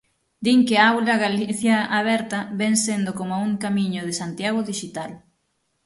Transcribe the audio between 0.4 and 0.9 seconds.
Din que a